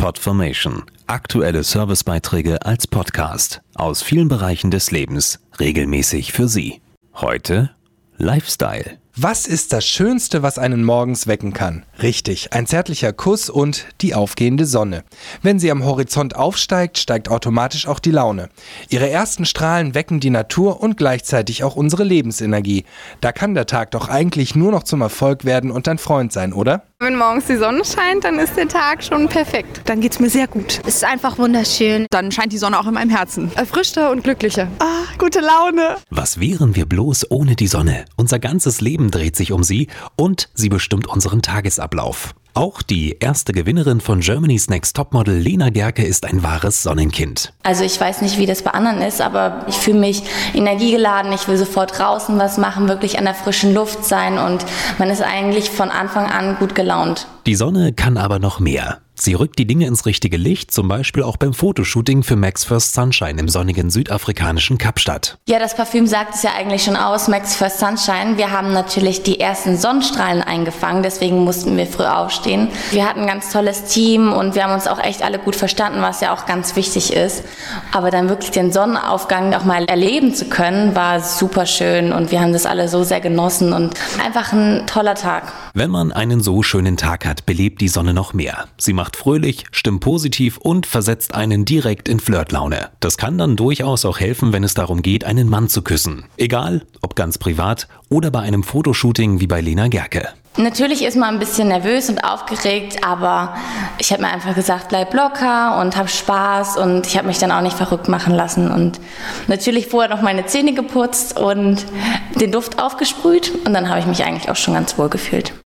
[0.00, 0.84] Podformation.
[1.06, 6.80] Aktuelle Servicebeiträge als Podcast aus vielen Bereichen des Lebens regelmäßig für Sie.
[7.16, 7.72] Heute
[8.16, 8.96] Lifestyle.
[9.14, 11.84] Was ist das Schönste, was einen morgens wecken kann?
[12.00, 15.04] Richtig, ein zärtlicher Kuss und die aufgehende Sonne.
[15.42, 18.48] Wenn sie am Horizont aufsteigt, steigt automatisch auch die Laune.
[18.88, 22.86] Ihre ersten Strahlen wecken die Natur und gleichzeitig auch unsere Lebensenergie.
[23.20, 26.54] Da kann der Tag doch eigentlich nur noch zum Erfolg werden und ein Freund sein,
[26.54, 26.84] oder?
[27.02, 29.80] Wenn morgens die Sonne scheint, dann ist der Tag schon perfekt.
[29.86, 30.82] Dann geht's mir sehr gut.
[30.86, 32.04] Es ist einfach wunderschön.
[32.10, 33.50] Dann scheint die Sonne auch in meinem Herzen.
[33.54, 34.68] Erfrischter und glücklicher.
[34.80, 35.96] Ah, gute Laune.
[36.10, 38.04] Was wären wir bloß ohne die Sonne?
[38.16, 42.34] Unser ganzes Leben dreht sich um sie und sie bestimmt unseren Tagesablauf.
[42.52, 47.54] Auch die erste Gewinnerin von Germany's Next Topmodel, Lena Gerke, ist ein wahres Sonnenkind.
[47.62, 50.22] Also ich weiß nicht, wie das bei anderen ist, aber ich fühle mich
[50.54, 51.32] energiegeladen.
[51.32, 54.64] Ich will sofort draußen was machen, wirklich an der frischen Luft sein und
[54.98, 57.26] man ist eigentlich von Anfang an gut gelaunt.
[57.46, 58.98] Die Sonne kann aber noch mehr.
[59.22, 62.94] Sie rückt die Dinge ins richtige Licht, zum Beispiel auch beim Fotoshooting für Max First
[62.94, 65.36] Sunshine im sonnigen südafrikanischen Kapstadt.
[65.46, 68.38] Ja, das Parfüm sagt es ja eigentlich schon aus, Max First Sunshine.
[68.38, 72.68] Wir haben natürlich die ersten Sonnenstrahlen eingefangen, deswegen mussten wir früh aufstehen.
[72.92, 76.00] Wir hatten ein ganz tolles Team und wir haben uns auch echt alle gut verstanden,
[76.00, 77.44] was ja auch ganz wichtig ist.
[77.92, 82.40] Aber dann wirklich den Sonnenaufgang auch mal erleben zu können, war super schön und wir
[82.40, 85.52] haben das alle so sehr genossen und einfach ein toller Tag.
[85.74, 88.66] Wenn man einen so schönen Tag hat, belebt die Sonne noch mehr.
[88.76, 92.90] Sie macht fröhlich, stimmt positiv und versetzt einen direkt in Flirtlaune.
[93.00, 96.24] Das kann dann durchaus auch helfen, wenn es darum geht, einen Mann zu küssen.
[96.36, 100.28] Egal, ob ganz privat oder bei einem Fotoshooting wie bei Lena Gerke.
[100.56, 103.54] Natürlich ist man ein bisschen nervös und aufgeregt, aber
[103.98, 107.52] ich habe mir einfach gesagt, bleib locker und hab Spaß und ich habe mich dann
[107.52, 109.00] auch nicht verrückt machen lassen und
[109.46, 111.86] natürlich vorher noch meine Zähne geputzt und
[112.34, 115.52] den Duft aufgesprüht und dann habe ich mich eigentlich auch schon ganz wohl gefühlt.